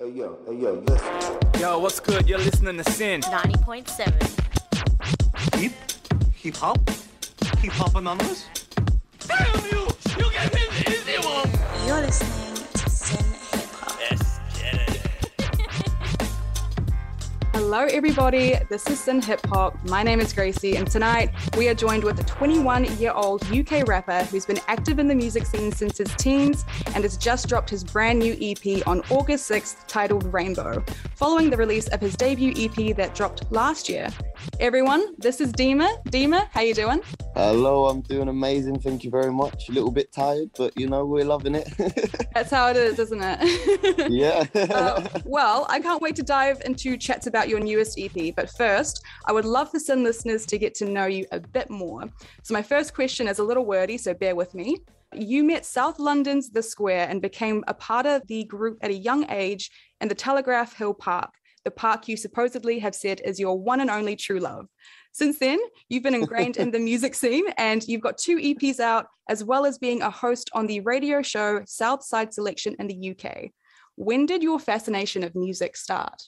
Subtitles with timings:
[0.00, 1.60] Hey yo, hey yo, listen.
[1.60, 2.26] Yo, what's good?
[2.26, 3.20] You're listening to SYN.
[3.20, 5.60] 90.7.
[5.60, 5.72] Hip?
[6.36, 6.78] Hip hop?
[7.58, 8.46] Hip hop anonymous?
[9.26, 9.86] Damn you!
[10.16, 11.50] You get in the easy one!
[11.86, 12.49] You're listening
[17.72, 18.56] Hello, everybody.
[18.68, 19.78] This is SYN Hip Hop.
[19.88, 23.86] My name is Gracie, and tonight we are joined with a 21 year old UK
[23.86, 27.70] rapper who's been active in the music scene since his teens and has just dropped
[27.70, 32.52] his brand new EP on August 6th titled Rainbow, following the release of his debut
[32.56, 34.08] EP that dropped last year.
[34.58, 36.02] Everyone, this is Deema.
[36.04, 37.00] Deema, how you doing?
[37.34, 38.80] Hello, I'm doing amazing.
[38.80, 39.68] Thank you very much.
[39.68, 41.68] A little bit tired, but you know, we're loving it.
[42.34, 44.10] That's how it is, isn't it?
[44.10, 44.44] yeah.
[44.54, 48.34] Uh, well, I can't wait to dive into chats about your newest EP.
[48.34, 51.70] But first, I would love for SYN listeners to get to know you a bit
[51.70, 52.04] more.
[52.42, 54.78] So, my first question is a little wordy, so bear with me.
[55.14, 58.94] You met South London's The Square and became a part of the group at a
[58.94, 59.70] young age
[60.00, 61.34] in the Telegraph Hill Park,
[61.64, 64.66] the park you supposedly have said is your one and only true love.
[65.12, 69.06] Since then, you've been ingrained in the music scene and you've got two EPs out,
[69.28, 73.50] as well as being a host on the radio show Southside Selection in the UK.
[73.96, 76.22] When did your fascination of music start?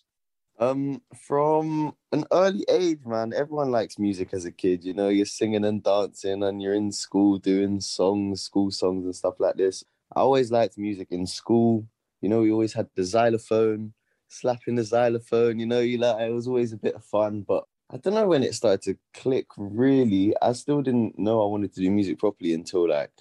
[0.63, 4.85] um, from an early age, man, everyone likes music as a kid.
[4.85, 9.15] You know, you're singing and dancing, and you're in school doing songs, school songs, and
[9.15, 9.83] stuff like this.
[10.15, 11.87] I always liked music in school.
[12.21, 13.93] You know, we always had the xylophone,
[14.33, 15.59] slapping the xylophone.
[15.59, 18.27] You know, you like it was always a bit of fun, but I don't know
[18.27, 19.47] when it started to click.
[19.57, 23.13] Really, I still didn't know I wanted to do music properly until like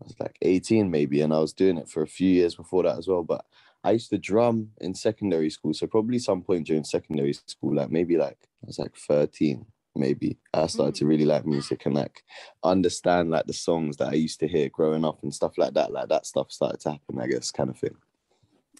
[0.00, 2.84] I was like 18 maybe, and I was doing it for a few years before
[2.84, 3.22] that as well.
[3.22, 3.44] But
[3.84, 7.90] I used to drum in secondary school, so probably some point during secondary school, like
[7.90, 11.08] maybe like I was like 13, maybe I started to mm.
[11.08, 12.22] really like music and like
[12.62, 15.92] understand like the songs that I used to hear growing up and stuff like that.
[15.92, 17.96] Like that stuff started to happen, I guess, kind of thing.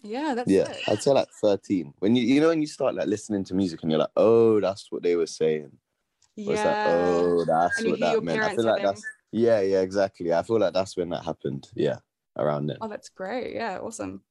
[0.03, 0.83] Yeah, that's Yeah, it.
[0.89, 1.95] I'd say like 13.
[2.01, 4.61] When you you know when you start like listening to music and you're like, oh,
[4.61, 5.71] that's what they were saying.
[6.37, 6.87] Or it's like, Yeah.
[6.89, 8.43] oh, that's what that meant.
[8.43, 10.33] I feel like that's yeah, yeah, exactly.
[10.33, 11.69] I feel like that's when that happened.
[11.75, 11.99] Yeah,
[12.37, 12.79] around then.
[12.81, 13.55] Oh, that's great.
[13.55, 14.23] Yeah, awesome.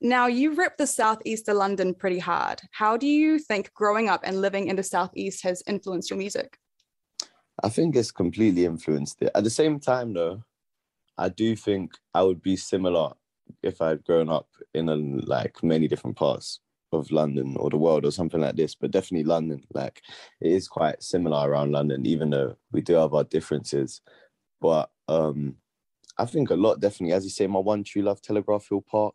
[0.00, 2.60] Now, you rep the southeast of London pretty hard.
[2.70, 6.56] How do you think growing up and living in the southeast has influenced your music?
[7.64, 9.32] I think it's completely influenced it.
[9.34, 10.44] At the same time, though,
[11.16, 13.14] I do think I would be similar
[13.62, 16.60] if I'd grown up in a, like many different parts
[16.92, 18.74] of London or the world or something like this.
[18.74, 20.02] But definitely London, like
[20.40, 24.00] it is quite similar around London, even though we do have our differences.
[24.60, 25.56] But um,
[26.16, 29.14] I think a lot definitely, as you say, my one true love, Telegraph Hill Park.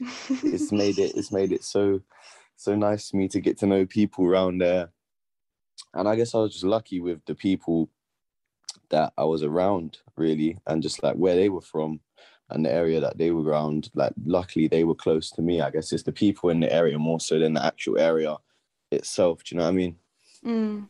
[0.00, 1.16] It's made it.
[1.16, 2.00] It's made it so
[2.56, 4.90] so nice for me to get to know people around there
[5.94, 7.90] and I guess I was just lucky with the people
[8.90, 12.00] that I was around, really, and just like where they were from
[12.54, 13.90] and the area that they were around.
[13.94, 15.60] Like, luckily, they were close to me.
[15.60, 18.36] I guess it's the people in the area more so than the actual area
[18.90, 19.42] itself.
[19.44, 19.96] Do you know what I mean?
[20.44, 20.88] Mm,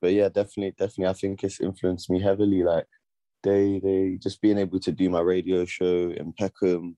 [0.00, 2.62] But yeah, definitely, definitely, I think it's influenced me heavily.
[2.62, 2.86] Like,
[3.42, 6.96] they, they just being able to do my radio show in Peckham,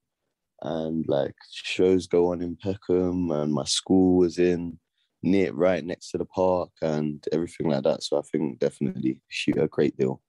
[0.63, 4.79] and like shows go on in Peckham, and my school was in
[5.23, 8.03] near right next to the park and everything like that.
[8.03, 10.23] So I think definitely shoot a great deal,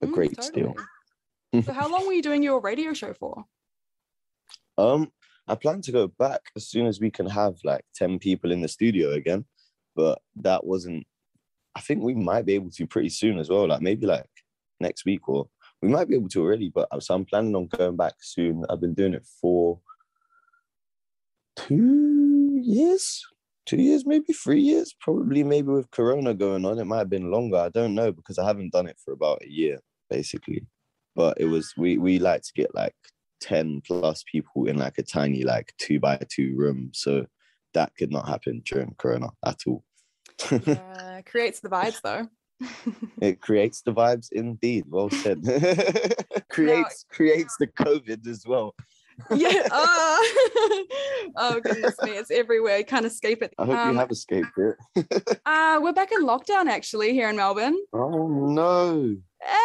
[0.00, 0.62] a mm, great totally.
[0.62, 0.74] deal.
[1.52, 3.44] So, how long were you doing your radio show for?
[4.78, 5.10] Um,
[5.48, 8.60] I plan to go back as soon as we can have like ten people in
[8.60, 9.44] the studio again,
[9.96, 11.06] but that wasn't.
[11.74, 13.68] I think we might be able to pretty soon as well.
[13.68, 14.26] Like maybe like
[14.80, 15.48] next week or
[15.82, 16.68] we might be able to already.
[16.68, 18.64] But so I'm planning on going back soon.
[18.68, 19.80] I've been doing it for
[21.56, 23.24] two years,
[23.66, 26.78] two years, maybe three years, probably maybe with Corona going on.
[26.78, 27.56] It might have been longer.
[27.56, 30.66] I don't know because I haven't done it for about a year basically.
[31.16, 32.94] But it was we we like to get like
[33.40, 37.24] 10 plus people in like a tiny like two by two room so
[37.72, 39.82] that could not happen during corona at all
[40.66, 42.28] yeah, creates the vibes though.
[43.22, 45.40] it creates the vibes indeed well said
[46.50, 48.74] creates creates the covid as well
[49.34, 49.48] yeah.
[49.70, 50.18] Uh,
[51.36, 52.78] oh goodness me, it's everywhere.
[52.78, 53.52] You can't escape it.
[53.58, 54.76] i hope Um, you have escaped it
[55.46, 57.78] uh, we're back in lockdown actually here in Melbourne.
[57.94, 59.56] oh no Eh,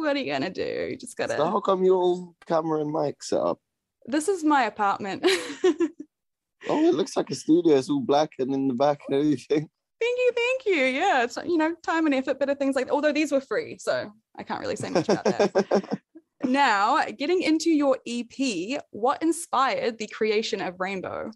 [0.00, 0.88] what are you gonna do?
[0.90, 1.36] You just gotta.
[1.36, 3.58] so how come your camera and mic set up
[4.06, 5.24] This is my apartment.
[6.68, 9.68] oh it looks like a studio it's all black and in the back and everything
[10.00, 10.84] Thank you, thank you.
[10.98, 12.90] Yeah, it's you know time and effort, bit of things like.
[12.90, 15.98] Although these were free, so I can't really say much about that.
[16.44, 21.32] now, getting into your EP, what inspired the creation of Rainbow?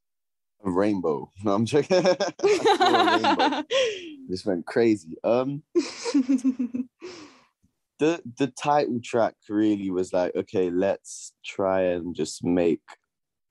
[0.66, 2.02] rainbow no i'm joking
[2.42, 3.62] rainbow.
[4.28, 5.62] this went crazy um
[7.98, 12.80] the the title track really was like okay let's try and just make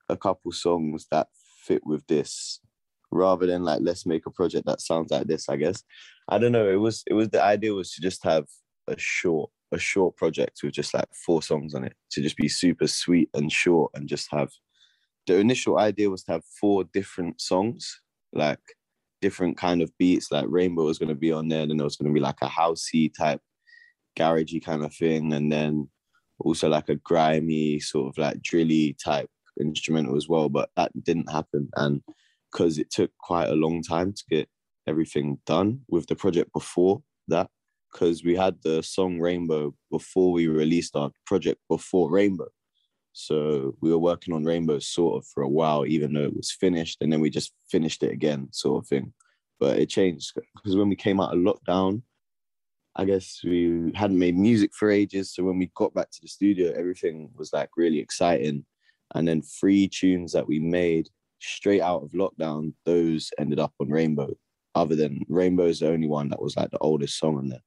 [0.08, 1.28] a couple songs that
[1.62, 2.60] fit with this
[3.10, 5.82] rather than like let's make a project that sounds like this i guess.
[6.28, 8.46] I don't know it was it was the idea was to just have
[8.88, 12.48] a short a short project with just like four songs on it to just be
[12.48, 14.50] super sweet and short and just have
[15.26, 18.00] the initial idea was to have four different songs
[18.32, 18.60] like
[19.20, 21.84] different kind of beats like rainbow was going to be on there and then there
[21.84, 23.40] was going to be like a housey type
[24.16, 25.88] garagey kind of thing and then
[26.40, 29.28] also like a grimy sort of like drilly type
[29.60, 31.68] instrumental as well but that didn't happen.
[31.76, 32.02] And
[32.50, 34.48] because it took quite a long time to get
[34.86, 37.48] everything done with the project before that
[37.92, 42.48] because we had the song rainbow before we released our project before rainbow.
[43.12, 46.50] So we were working on rainbow sort of for a while even though it was
[46.50, 49.12] finished and then we just finished it again sort of thing.
[49.60, 52.02] But it changed because when we came out of lockdown
[52.96, 55.34] I guess we hadn't made music for ages.
[55.34, 58.64] So when we got back to the studio, everything was like really exciting.
[59.14, 61.08] And then three tunes that we made
[61.40, 64.34] straight out of lockdown, those ended up on Rainbow.
[64.74, 67.62] Other than Rainbow is the only one that was like the oldest song on there.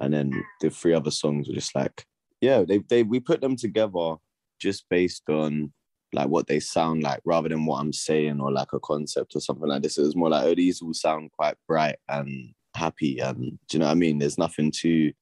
[0.00, 2.04] And then the three other songs were just like,
[2.40, 4.16] yeah, they they we put them together
[4.60, 5.72] just based on
[6.12, 9.40] like what they sound like rather than what I'm saying or like a concept or
[9.40, 9.98] something like this.
[9.98, 13.36] It was more like, oh, these will sound quite bright and happy and
[13.68, 14.18] do you know what I mean?
[14.18, 15.12] There's nothing too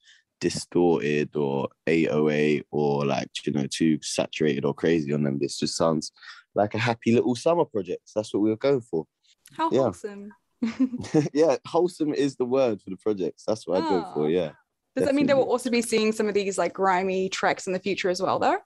[0.41, 5.39] distorted or AOA oh or like you know too saturated or crazy on them.
[5.39, 6.13] This just sounds
[6.55, 8.11] like a happy little summer project.
[8.15, 9.07] That's what we were going for.
[9.53, 9.81] How Yeah.
[9.91, 10.33] wholesome.
[11.35, 13.45] yeah, wholesome is the word for the projects.
[13.47, 14.15] That's what I go Oh.
[14.15, 14.25] for.
[14.27, 14.29] Ah.
[14.29, 14.51] Yeah,
[14.97, 17.73] Does that mean they will also be seeing some of these like grimy tracks in
[17.73, 18.59] the future as well, though?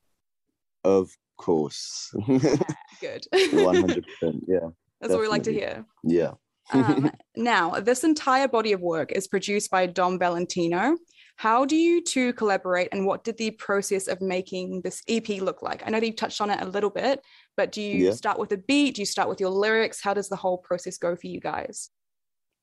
[0.84, 2.12] of course,
[3.00, 3.26] Good.
[3.52, 4.44] one hundred percent.
[4.48, 4.68] Yeah,
[5.00, 5.84] That's what we like to hear.
[6.04, 6.32] yeah.
[6.72, 10.96] Um, now, this entire body of work is produced by Dom Valentino.
[11.36, 15.62] How do you two collaborate, and what did the process of making this EP look
[15.62, 15.82] like?
[15.84, 17.22] I know that you touched on it a little bit,
[17.56, 18.12] but do you Yeah.
[18.12, 18.96] start with a beat?
[18.96, 20.00] Do you start with your lyrics?
[20.02, 21.90] How does the whole process go for you guys?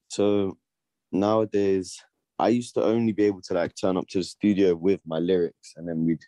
[0.09, 0.57] So
[1.11, 1.99] nowadays,
[2.37, 5.19] I used to only be able to like turn up to the studio with my
[5.19, 6.23] lyrics, and then we'd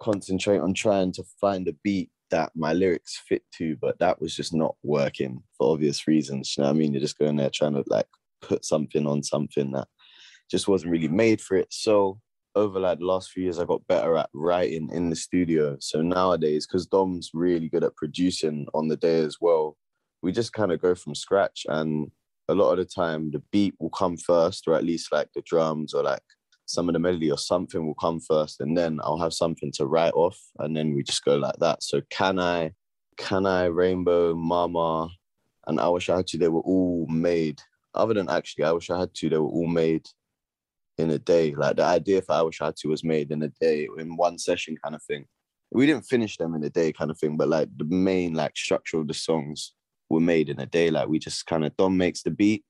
[0.00, 4.34] concentrate on trying to find a beat that my lyrics fit to, but that was
[4.34, 6.54] just not working for obvious reasons.
[6.56, 6.92] You know what I mean?
[6.92, 8.08] You're just going there trying to like
[8.40, 9.86] put something on something that
[10.50, 11.68] just wasn't really made for it.
[11.70, 12.18] So
[12.54, 15.76] over like the last few years, I got better at writing in the studio.
[15.80, 19.76] So nowadays, because Dom's really good at producing on the day as well,
[20.22, 21.66] we just kind of go from scratch.
[21.68, 22.10] And
[22.48, 25.42] a lot of the time, the beat will come first, or at least like the
[25.42, 26.22] drums or like
[26.66, 29.86] some of the melody or something will come first, and then I'll have something to
[29.86, 31.82] write off, and then we just go like that.
[31.82, 32.72] So can I,
[33.16, 35.08] can I, Rainbow, Mama,
[35.66, 37.60] and I Wish I Had To, they were all made.
[37.94, 40.06] Other than actually, I Wish I Had To, they were all made
[40.98, 41.54] in a day.
[41.54, 44.16] Like the idea for I Wish I Had To was made in a day, in
[44.16, 45.26] one session kind of thing.
[45.70, 48.56] We didn't finish them in a day kind of thing, but like the main like
[48.56, 49.74] structure of the songs
[50.10, 50.90] were made in a day.
[50.90, 52.64] Like we just kind of Dom makes the beat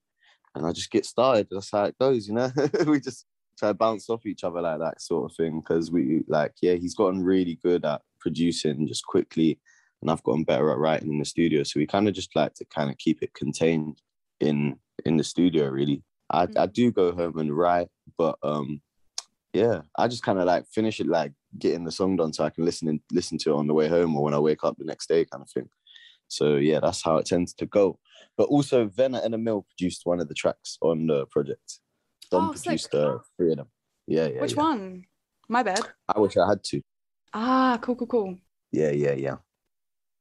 [0.55, 1.49] and I just get started.
[1.51, 2.51] That's how it goes, you know?
[2.87, 3.27] we just
[3.69, 5.63] to bounce off each other like that sort of thing.
[5.63, 9.59] Cause we like, yeah, he's gotten really good at producing just quickly
[10.01, 11.63] and I've gotten better at writing in the studio.
[11.63, 14.01] So we kind of just like to kind of keep it contained
[14.41, 16.03] in in the studio really.
[16.31, 17.89] I, I do go home and write,
[18.19, 18.83] but um
[19.53, 22.51] yeah, I just kind of like finish it like getting the song done so I
[22.51, 24.77] can listen and listen to it on the way home or when I wake up
[24.79, 25.69] the next day kind of thing.
[26.29, 27.99] So yeah, that's how it tends to go.
[28.39, 31.81] But also Venna and Emil produced one of the tracks on the project.
[32.33, 32.65] Dom Oh, sick.
[32.65, 33.69] produced uh, three of them.
[34.07, 34.41] Yeah, yeah.
[34.41, 34.63] Which yeah.
[34.63, 35.05] one?
[35.49, 35.81] My bad.
[36.09, 36.81] I wish I had to.
[37.35, 38.39] Ah, cool, cool, cool.
[38.73, 39.37] Yeah, yeah, yeah.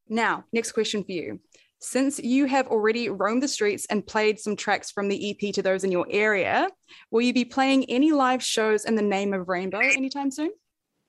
[0.09, 1.39] Now, next question for you.
[1.79, 5.63] Since you have already roamed the streets and played some tracks from the EP to
[5.63, 6.69] those in your area,
[7.09, 10.51] will you be playing any live shows in the name of Rainbow anytime soon?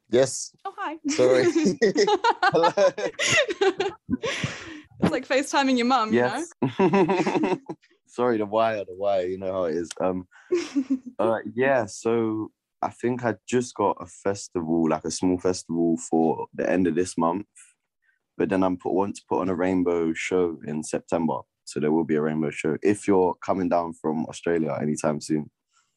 [0.09, 0.55] Yes.
[0.65, 0.97] Oh, hi.
[1.09, 1.45] Sorry.
[5.03, 6.53] it's like FaceTiming your mum, yes.
[6.79, 7.59] You know?
[8.07, 9.91] Sorry, the wire, the wire, you know how it is.
[10.01, 10.27] Um?
[11.19, 12.51] Uh, yeah, so
[12.83, 16.97] I think I just got a festival, like a small festival for the end of
[16.97, 17.47] this month.
[18.37, 21.39] But then I'm put want to put on a rainbow show in September.
[21.65, 25.49] So there will be a rainbow show if you're coming down from Australia anytime soon.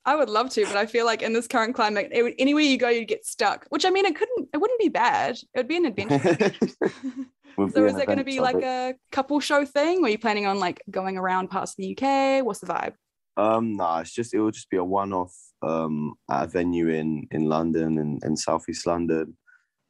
[0.05, 2.62] I would love to, but I feel like in this current climate, it would, anywhere
[2.62, 3.65] you go, you'd get stuck.
[3.69, 5.38] Which I mean, it couldn't, it wouldn't be bad.
[5.38, 6.53] It would be an adventure.
[7.57, 10.00] Would so is it going to be like a couple show thing?
[10.00, 12.45] Or are you planning on like going around parts of the UK?
[12.45, 12.93] What's the vibe?
[13.38, 17.27] um nah, it's just it will just be a one-off um at a venue in
[17.31, 19.38] in London and in Southeast London.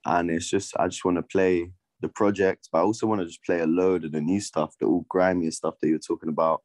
[0.05, 3.27] And it's just I just want to play the project, but I also want to
[3.27, 6.29] just play a load of the new stuff, the all grimy stuff that you're talking
[6.29, 6.61] about,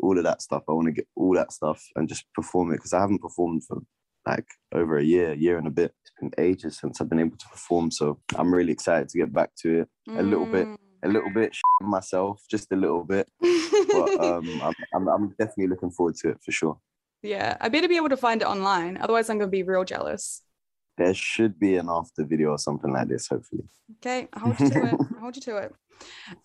[0.00, 0.62] all of that stuff.
[0.68, 3.64] I want to get all that stuff and just perform it because I haven't performed
[3.64, 3.82] for
[4.26, 5.92] like over a year, year and a bit.
[6.02, 7.90] It's been ages since I've been able to perform.
[7.90, 10.76] So I'm really excited to get back to it a little bit Mm.
[11.04, 13.28] a little bit myself, just a little bit.
[13.40, 16.78] But um, I'm, I'm I'm definitely looking forward to it for sure.
[17.22, 18.96] yeah, I better be able to find it online.
[19.00, 20.40] Otherwise, I'm going to be real jealous.
[20.96, 23.64] There should be an after video or something like this, hopefully.
[23.96, 24.94] Okay, I'll hold you to it.
[25.14, 25.72] I'll hold you to it.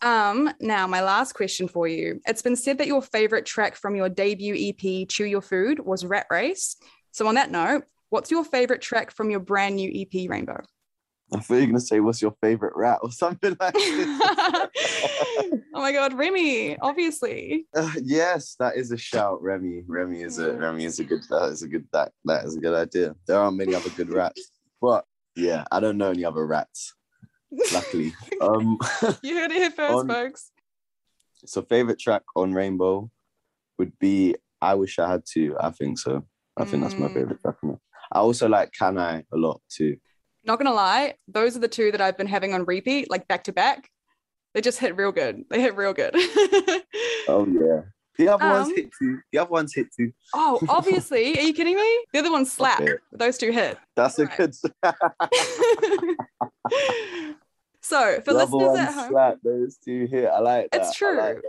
[0.02, 2.22] Um, now my last question for you.
[2.28, 6.06] It's been said that your favorite track from your debut EP, Chew Your Food, was
[6.06, 6.76] Rat Race.
[7.20, 10.62] So on that note, what's your favorite track from your brand new EP, Rainbow?
[11.34, 14.22] I thought you were gonna say what's your favorite rat or something like this.
[14.24, 14.70] oh
[15.74, 17.66] my god, Remy, obviously.
[17.76, 19.44] Uh, yes, that is a shout.
[19.44, 22.56] Remy, Remy is a Remy is a good that is a good that that is
[22.56, 23.14] a good idea.
[23.28, 25.04] There aren't many other good rats, but
[25.36, 26.94] yeah, I don't know any other rats.
[27.74, 28.78] Luckily, um,
[29.22, 30.52] You heard it here first, On- folks.
[31.46, 33.12] so favorite track on Rainbow
[33.78, 36.24] would be "I Wish I Had To." I think so.
[36.60, 37.14] I think that's my Mm.
[37.14, 37.56] favorite track.
[37.64, 37.80] on it.
[38.12, 39.98] I also like "Can I a lot too.
[40.44, 43.44] Not gonna lie, those are the two that I've been having on repeat, like back
[43.46, 43.90] to back.
[44.54, 45.44] They just hit real good.
[45.50, 46.16] They hit real good.
[47.32, 47.82] Oh yeah,
[48.18, 49.20] the other ones Um, hit too.
[49.32, 50.12] The other ones hit too.
[50.34, 51.38] oh, obviously.
[51.38, 52.06] Are you kidding me?
[52.12, 52.82] The other ones slap.
[53.12, 53.78] Those two hit.
[53.96, 54.36] That's a Right.
[54.38, 54.56] good.
[57.82, 59.36] so for the other listeners ones at home, slap.
[59.44, 60.26] Those two hit.
[60.28, 60.82] I like that.
[60.82, 61.40] It's true.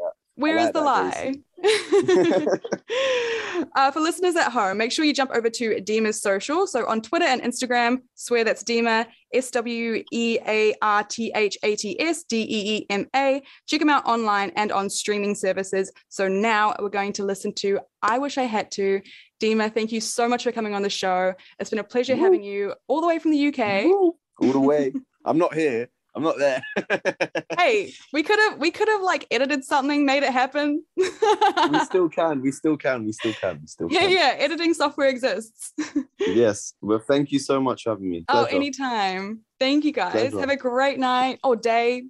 [0.41, 1.35] Like where I is the lie?
[3.77, 6.67] uh, for listeners at home, make sure you jump over to Deema's social.
[6.67, 11.59] So on Twitter and Instagram, swear that's Deema, S W E A R T H
[11.63, 13.43] A T S D E E M A.
[13.67, 15.93] Check them out online and on streaming services.
[16.09, 19.03] So now we're going to listen to I Wish I Had To.
[19.41, 21.33] Deema, thank you so much for coming on the show.
[21.59, 22.23] It's been a pleasure Woo.
[22.23, 23.85] having you all the way from the UK.
[23.85, 24.17] Woo.
[24.43, 24.91] All the way.
[25.27, 25.91] I'm not here.
[26.15, 26.63] I'm not there.
[27.59, 30.85] hey, we could have we could have like edited something, made it happen.
[30.97, 31.05] we
[31.85, 32.41] still can.
[32.41, 33.05] We still can.
[33.05, 33.61] We still can.
[33.61, 34.11] We still yeah, can.
[34.11, 35.73] yeah, editing software exists.
[36.21, 36.75] Yes.
[36.83, 38.25] Well, thank you so much for having me.
[38.29, 39.41] oh, anytime.
[39.59, 40.13] Thank you guys.
[40.13, 40.39] Pleasure.
[40.39, 42.05] Have a great night or day.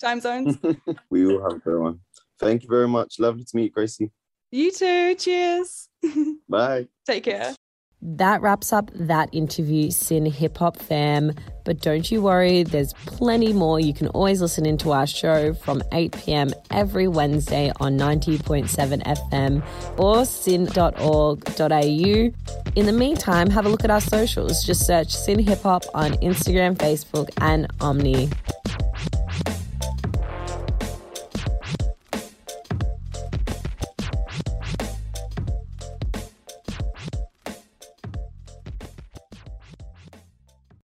[0.00, 0.58] Time zones.
[1.10, 2.00] we will have a good one.
[2.38, 3.18] Thank you very much.
[3.18, 4.10] Lovely to meet you, Gracie.
[4.50, 5.14] you too.
[5.14, 5.88] Cheers.
[6.48, 6.88] Bye.
[7.06, 7.54] Take care.
[8.04, 11.32] That wraps up that interview, SYN Hip Hop fam.
[11.64, 13.78] But don't you worry, there's plenty more.
[13.78, 16.50] You can always listen into our show from 8 p.m.
[16.72, 18.68] every Wednesday on 90.7
[19.04, 19.64] FM
[20.00, 21.70] or syn.org.au.
[22.74, 24.64] In the meantime, have a look at our socials.
[24.64, 28.30] Just search SYN Hip Hop on Instagram, Facebook, and Omni.